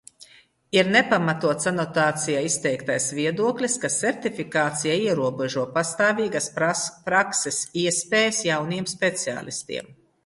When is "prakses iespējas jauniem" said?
7.11-8.91